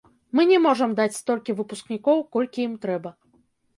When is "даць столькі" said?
1.01-1.55